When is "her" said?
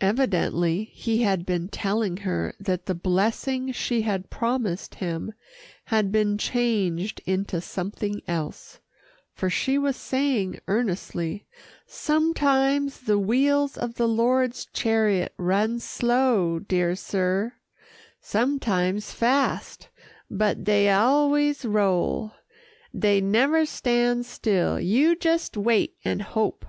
2.26-2.52